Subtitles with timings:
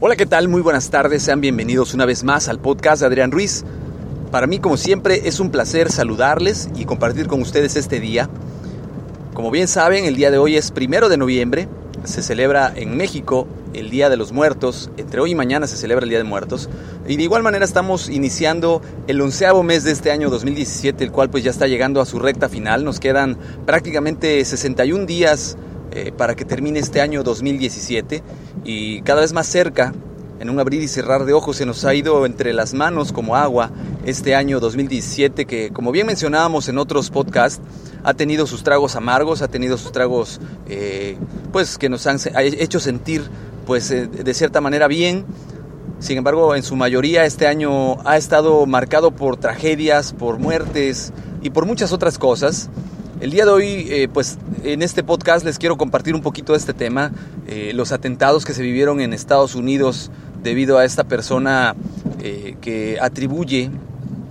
[0.00, 0.46] Hola, ¿qué tal?
[0.46, 3.64] Muy buenas tardes, sean bienvenidos una vez más al podcast de Adrián Ruiz.
[4.30, 8.30] Para mí, como siempre, es un placer saludarles y compartir con ustedes este día.
[9.34, 11.68] Como bien saben, el día de hoy es primero de noviembre,
[12.04, 16.04] se celebra en México el Día de los Muertos, entre hoy y mañana se celebra
[16.04, 16.70] el Día de Muertos,
[17.08, 21.28] y de igual manera estamos iniciando el onceavo mes de este año 2017, el cual
[21.28, 25.58] pues ya está llegando a su recta final, nos quedan prácticamente 61 días
[25.96, 28.22] eh, para que termine este año 2017
[28.66, 29.94] y cada vez más cerca,
[30.38, 33.34] en un abrir y cerrar de ojos, se nos ha ido entre las manos como
[33.34, 33.70] agua
[34.04, 37.62] este año 2017 que, como bien mencionábamos en otros podcasts,
[38.04, 41.16] ha tenido sus tragos amargos, ha tenido sus tragos eh,
[41.50, 43.22] pues que nos han hecho sentir
[43.66, 45.24] pues eh, de cierta manera bien.
[45.98, 51.48] Sin embargo, en su mayoría este año ha estado marcado por tragedias, por muertes y
[51.48, 52.68] por muchas otras cosas.
[53.18, 54.36] El día de hoy, pues
[54.66, 57.12] en este podcast les quiero compartir un poquito de este tema,
[57.46, 60.10] eh, los atentados que se vivieron en Estados Unidos
[60.42, 61.76] debido a esta persona
[62.20, 63.70] eh, que atribuye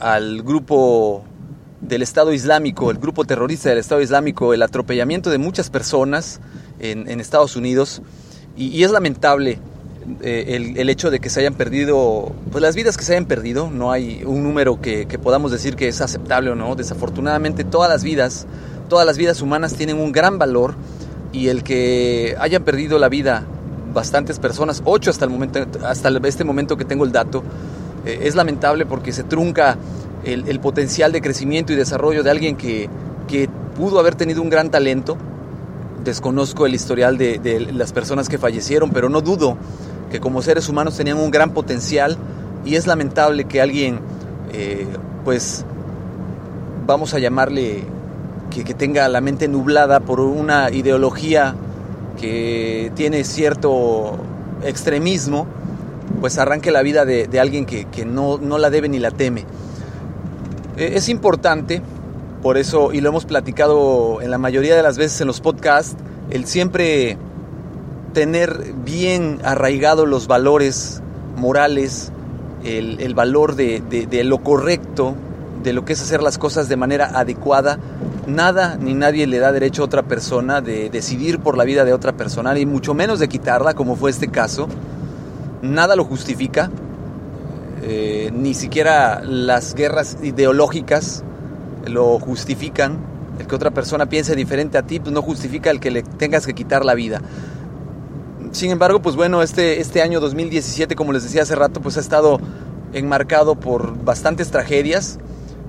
[0.00, 1.22] al grupo
[1.80, 6.40] del Estado Islámico, el grupo terrorista del Estado Islámico, el atropellamiento de muchas personas
[6.80, 8.02] en, Estados Unidos.
[8.56, 9.58] Y, es lamentable
[10.22, 13.92] el, hecho de que se hayan perdido, pues las vidas que se hayan perdido, no
[13.92, 18.02] hay un número que, que podamos decir que es aceptable o no, desafortunadamente todas las
[18.02, 18.46] vidas
[18.88, 20.74] todas las vidas humanas tienen un gran valor
[21.32, 23.44] y el que hayan perdido la vida
[23.92, 27.42] bastantes personas, ocho hasta el momento, hasta este momento que tengo el dato,
[28.04, 29.76] eh, es lamentable porque se trunca
[30.24, 32.88] el, potencial de crecimiento y desarrollo de alguien que,
[33.28, 35.16] que, pudo haber tenido un gran talento.
[36.04, 39.56] Desconozco el historial de, las personas que fallecieron, pero no dudo
[40.12, 42.16] que como seres humanos tenían un gran potencial
[42.64, 43.98] y es lamentable que alguien,
[44.52, 44.86] eh,
[45.24, 45.64] pues,
[46.86, 47.82] vamos a llamarle
[48.62, 51.54] que, tenga la mente nublada por una ideología
[52.20, 54.16] que tiene cierto
[54.62, 55.46] extremismo,
[56.20, 59.44] pues arranque la vida de, alguien que, no, no, la debe ni la teme.
[60.76, 61.82] E, es importante,
[62.42, 65.96] por eso, y lo hemos platicado en la mayoría de las veces en los podcasts,
[66.30, 67.16] el siempre
[68.12, 71.02] tener bien arraigados los valores
[71.36, 72.12] morales,
[72.62, 75.14] el, valor de, de, lo correcto,
[75.62, 77.78] de lo que es hacer las cosas de manera adecuada
[78.26, 81.92] Nada ni nadie le da derecho a otra persona de decidir por la vida de
[81.92, 84.68] otra persona, y mucho menos de quitarla, como fue este caso.
[85.60, 86.70] Nada lo justifica,
[87.82, 91.22] eh, ni siquiera las guerras ideológicas
[91.86, 92.98] lo justifican.
[93.38, 96.46] El que otra persona piense diferente a ti, pues no justifica el que le tengas
[96.46, 97.20] que quitar la vida.
[98.52, 102.00] Sin embargo, pues bueno, este, este año 2017, como les decía hace rato, pues ha
[102.00, 102.38] estado
[102.92, 105.18] enmarcado por bastantes tragedias.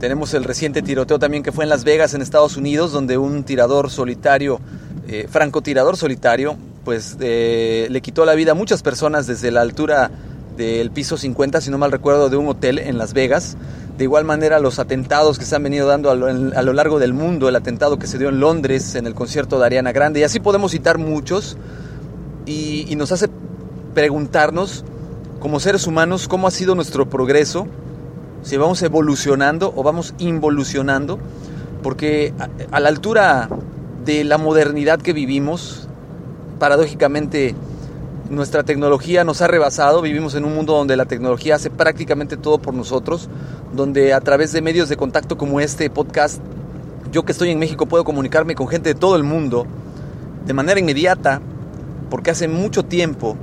[0.00, 3.44] Tenemos el reciente tiroteo también que fue en Las Vegas, en Estados Unidos, donde un
[3.44, 4.58] tirador solitario,
[5.06, 6.56] eh, francotirador solitario,
[6.86, 10.10] pues eh, le quitó la vida a muchas personas desde la altura
[10.56, 13.58] del piso 50, si no mal recuerdo, de un hotel en Las Vegas.
[13.98, 17.50] De igual manera, los atentados que se han venido dando a lo, largo del mundo,
[17.50, 20.40] el atentado que se dio en Londres, en el concierto de Ariana Grande, y así
[20.40, 21.58] podemos citar muchos,
[22.46, 23.28] y, y nos hace
[23.92, 24.82] preguntarnos,
[25.40, 27.66] como seres humanos, cómo ha sido nuestro progreso
[28.42, 31.18] si vamos evolucionando o vamos involucionando,
[31.82, 32.32] porque
[32.70, 33.48] a, la altura
[34.04, 35.88] de la modernidad que vivimos,
[36.58, 37.54] paradójicamente
[38.30, 42.58] nuestra tecnología nos ha rebasado, vivimos en un mundo donde la tecnología hace prácticamente todo
[42.58, 43.28] por nosotros,
[43.74, 46.40] donde a través de medios de contacto como este podcast,
[47.12, 49.66] yo que estoy en México puedo comunicarme con gente de todo el mundo
[50.46, 51.40] de manera inmediata,
[52.08, 53.36] porque hace mucho tiempo,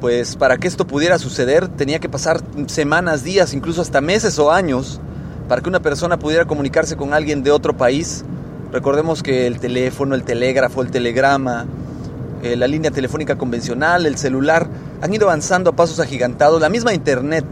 [0.00, 4.50] pues para que esto pudiera suceder tenía que pasar semanas, días, incluso hasta meses o
[4.50, 5.00] años
[5.48, 8.24] para que una persona pudiera comunicarse con alguien de otro país.
[8.72, 11.66] Recordemos que el teléfono, el telégrafo, el telegrama,
[12.42, 14.68] eh, la línea telefónica convencional, el celular,
[15.02, 17.44] han ido avanzando a pasos agigantados, la misma Internet.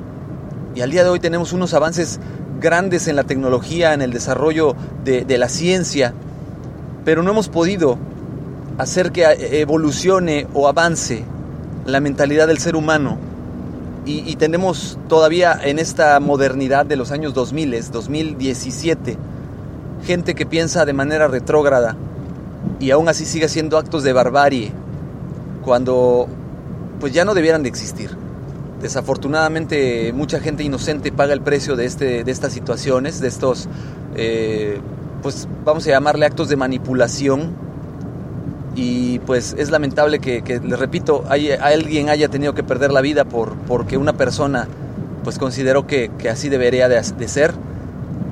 [0.75, 2.21] Y al día de hoy tenemos unos avances
[2.61, 6.15] grandes en la tecnología, en el desarrollo de, la ciencia,
[7.05, 7.99] pero no hemos podido
[8.79, 11.25] hacer que eh, evolucione o avance
[11.88, 13.19] la mentalidad del ser humano.
[14.05, 19.19] Y, tenemos todavía en esta modernidad de los años 2000, 2017,
[20.02, 21.94] gente que piensa de manera retrógrada
[22.81, 24.73] y aún así sigue haciendo actos de barbarie
[25.62, 26.26] cuando
[27.00, 28.17] pues ya no debieran de existir.
[28.81, 33.69] Desafortunadamente mucha gente inocente paga el precio de, este, de estas situaciones, de estos,
[34.17, 34.81] eh,
[35.23, 37.68] pues vamos a llamarle actos de manipulación
[38.79, 43.01] y pues es lamentable que, que les repito, hay, alguien haya tenido que perder la
[43.01, 44.69] vida por, porque una persona
[45.25, 47.55] pues consideró que, así debería de, de ser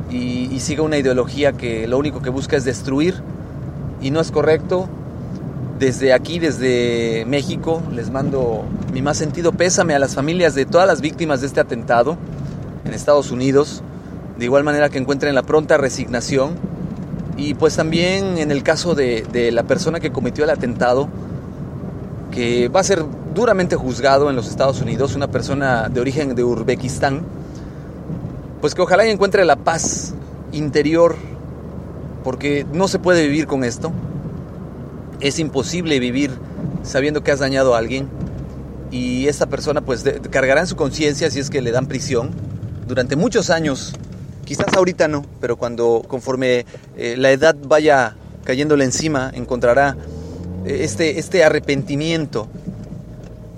[0.08, 3.16] y, y sigue una ideología que lo único que busca es destruir
[4.00, 4.88] y no es correcto.
[5.80, 10.86] Desde aquí, desde México, les mando mi más sentido pésame a las familias de todas
[10.86, 12.16] las víctimas de este atentado
[12.84, 13.82] en Estados Unidos,
[14.38, 16.54] de igual manera que encuentren la pronta resignación
[17.36, 21.08] y pues también en el caso de, la persona que cometió el atentado,
[22.30, 23.04] que va a ser
[23.34, 27.22] duramente juzgado en los Estados Unidos, una persona de origen de Uzbekistán,
[28.60, 30.14] pues que ojalá encuentre la paz
[30.52, 31.16] interior,
[32.24, 33.92] porque no se puede vivir con esto.
[35.20, 36.30] Es imposible vivir
[36.82, 38.08] sabiendo que has dañado a alguien
[38.90, 42.30] y esta persona pues cargará en su conciencia si es que le dan prisión
[42.86, 43.94] durante muchos años
[44.46, 46.64] Quizás ahorita no, pero cuando conforme
[46.96, 48.14] eh, la edad vaya
[48.44, 49.96] cayéndole encima, encontrará
[50.64, 52.48] este, este arrepentimiento.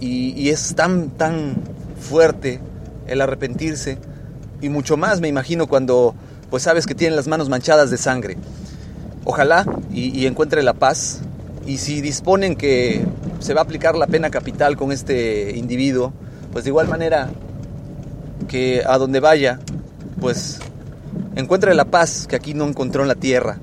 [0.00, 1.56] Y, es tan, tan
[2.00, 2.61] fuerte
[3.06, 3.99] el arrepentirse.
[4.62, 6.14] Y mucho más, me imagino, cuando
[6.50, 8.38] pues sabes que tiene las manos manchadas de sangre.
[9.25, 11.20] Ojalá y encuentre la paz.
[11.67, 13.05] Y si disponen que
[13.40, 16.14] se va a aplicar la pena capital con este individuo,
[16.52, 17.29] pues de igual manera
[18.49, 19.61] que a donde vaya,
[20.20, 20.58] pues
[21.38, 23.58] encuentre la paz que aquí no encontró en la tierra.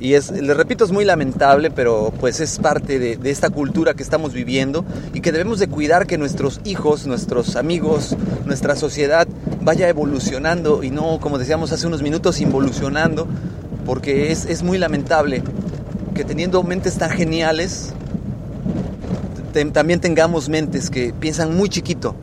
[0.00, 4.02] Y es, le repito, es muy lamentable, pero pues es parte de, esta cultura que
[4.02, 4.84] estamos viviendo
[5.14, 8.16] y que debemos de cuidar que nuestros hijos, nuestros amigos,
[8.46, 9.28] nuestra sociedad
[9.60, 13.26] vaya evolucionando y no, como decíamos hace unos minutos, involucionando,
[13.84, 15.42] porque es, es muy lamentable
[16.14, 17.92] que teniendo mentes tan geniales,
[19.72, 22.14] también tengamos mentes que piensan muy chiquito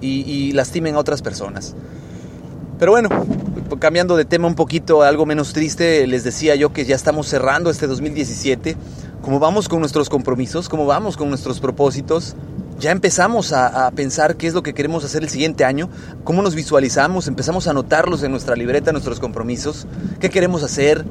[0.00, 1.74] y lastimen a otras personas.
[2.78, 3.08] Pero bueno,
[3.78, 7.26] cambiando de tema un poquito a algo menos triste, les decía yo que ya estamos
[7.26, 8.76] cerrando este 2017.
[9.22, 10.68] ¿Cómo vamos con nuestros compromisos?
[10.68, 12.36] ¿Cómo vamos con nuestros propósitos?
[12.78, 15.88] Ya empezamos a, a, pensar qué es lo que queremos hacer el siguiente año,
[16.24, 19.86] cómo nos visualizamos, empezamos a anotarlos en nuestra libreta, nuestros compromisos,
[20.20, 21.04] qué queremos hacer,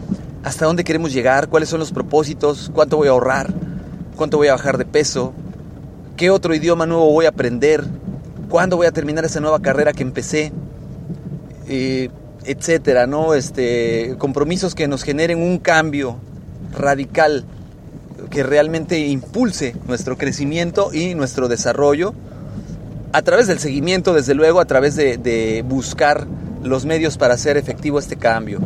[0.44, 3.54] hasta dónde queremos llegar, cuáles son los propósitos, cuánto voy a ahorrar,
[4.16, 5.34] cuánto voy a bajar de peso,
[6.18, 7.86] qué otro idioma nuevo voy a aprender,
[8.50, 10.52] cuándo voy a terminar esa nueva carrera que empecé.
[11.68, 12.10] Eh,
[12.46, 13.34] etcétera, ¿no?
[13.34, 16.18] Este, compromisos que nos generen un cambio
[16.78, 17.46] radical
[18.30, 22.14] que realmente impulse nuestro crecimiento y nuestro desarrollo
[23.12, 26.26] a través del seguimiento, desde luego, a través de, buscar
[26.64, 28.60] los medios para hacer efectivo este cambio.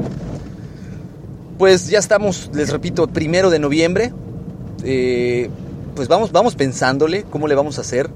[1.57, 4.13] Pues ya estamos, les repito, primero de noviembre.
[4.83, 5.49] Eh,
[5.95, 8.09] pues vamos, vamos pensándole cómo le vamos a hacer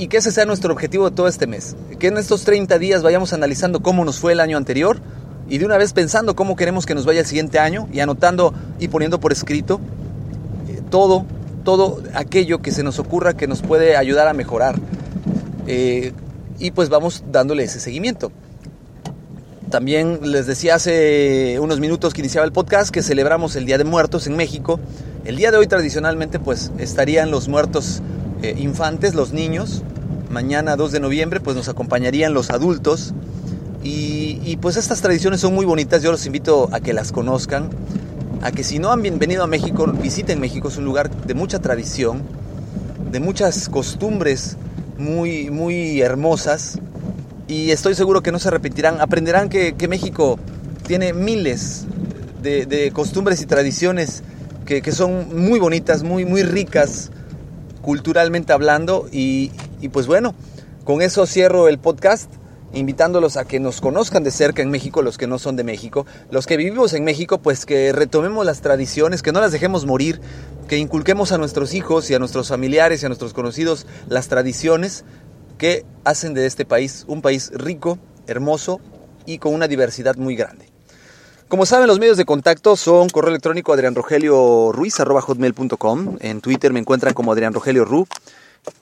[0.00, 1.76] y que ese sea nuestro objetivo de todo este mes.
[1.98, 4.98] Que en estos 30 días vayamos analizando cómo nos fue el año anterior
[5.46, 8.54] y de una vez pensando cómo queremos que nos vaya el siguiente año y anotando
[8.78, 9.78] y poniendo por escrito
[10.70, 11.26] eh, todo,
[11.64, 14.76] todo aquello que se nos ocurra que nos puede ayudar a mejorar.
[15.66, 16.14] Eh,
[16.58, 18.32] y pues vamos dándole ese seguimiento.
[19.68, 23.84] También les decía hace unos minutos que iniciaba el podcast que celebramos el Día de
[23.84, 24.80] Muertos en México.
[25.26, 28.00] El día de hoy tradicionalmente pues estarían los muertos
[28.42, 29.82] eh, infantes, los niños.
[30.30, 33.12] Mañana 2 de noviembre pues nos acompañarían los adultos.
[33.82, 37.70] Y, pues estas tradiciones son muy bonitas, yo los invito a que las conozcan,
[38.42, 41.60] a que si no han venido a México, visiten México, es un lugar de mucha
[41.60, 42.22] tradición,
[43.10, 44.58] de muchas costumbres
[44.98, 46.78] muy, muy hermosas
[47.48, 50.38] y estoy seguro que no se repetirán, aprenderán que, México
[50.86, 51.86] tiene miles
[52.42, 54.22] de, de costumbres y tradiciones
[54.66, 57.10] que, que, son muy bonitas, muy, muy ricas,
[57.80, 59.08] culturalmente hablando.
[59.10, 60.34] Y, y pues bueno,
[60.84, 62.30] con eso cierro el podcast
[62.72, 66.06] invitándolos a que nos conozcan de cerca en México, los que no son de México,
[66.30, 70.20] los que vivimos en México, pues que retomemos las tradiciones, que no las dejemos morir,
[70.68, 75.04] que inculquemos a nuestros hijos y a nuestros familiares y a nuestros conocidos las tradiciones
[75.58, 78.80] que hacen de este país un país rico, hermoso
[79.26, 80.70] y con una diversidad muy grande.
[81.48, 87.32] Como saben, los medios de contacto son correo electrónico adrianrogelioruiz.com, en Twitter me encuentran como
[87.32, 88.06] Adrián Rogelio Ru,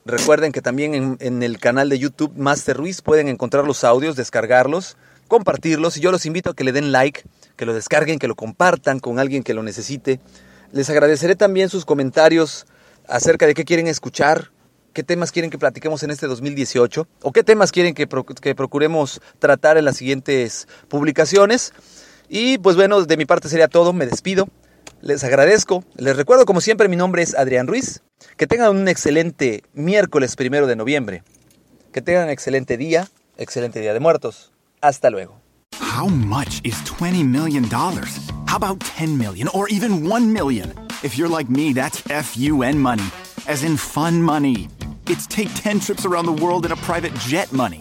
[0.04, 4.96] Recuerden que también en, el canal de YouTube Master Ruiz pueden encontrar los audios, descargarlos,
[5.28, 7.22] compartirlos y yo los invito a que le den like,
[7.56, 10.20] que lo descarguen, que lo compartan con alguien que lo necesite.
[10.72, 12.66] Les agradeceré también sus comentarios
[13.06, 14.50] acerca de qué quieren escuchar,
[14.92, 18.08] qué temas quieren que platiquemos en este 2018 o qué temas quieren que,
[18.40, 21.72] que procuremos tratar en las siguientes publicaciones.
[22.28, 24.48] Y pues bueno, de mi parte sería todo, me despido.
[25.00, 25.84] Les agradezco.
[25.96, 28.02] Les recuerdo, como siempre, mi nombre es Adrián Ruiz.
[28.36, 31.22] Que tengan un excelente miércoles primero de noviembre.
[31.92, 34.52] Que tengan un excelente día, excelente día de muertos.
[34.80, 35.40] Hasta luego.
[35.80, 38.18] How much is 20 million dollars?
[38.46, 40.72] How about 10 million or even 1 million?
[41.02, 43.04] If you're like me, that's FUN money,
[43.46, 44.68] as in fun money.
[45.06, 47.80] It's take 10 trips around the world in a private jet money.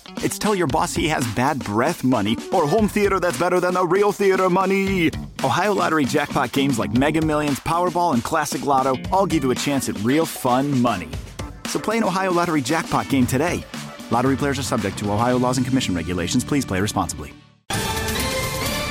[0.23, 3.73] It's tell your boss he has bad breath money or home theater that's better than
[3.73, 5.09] the real theater money.
[5.43, 9.55] Ohio Lottery jackpot games like Mega Millions, Powerball, and Classic Lotto all give you a
[9.55, 11.09] chance at real fun money.
[11.65, 13.63] So play an Ohio Lottery jackpot game today.
[14.11, 16.43] Lottery players are subject to Ohio laws and commission regulations.
[16.43, 17.33] Please play responsibly.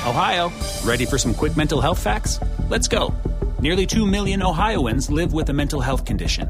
[0.05, 0.51] Ohio,
[0.83, 2.39] ready for some quick mental health facts?
[2.67, 3.13] Let's go.
[3.61, 6.49] Nearly 2 million Ohioans live with a mental health condition.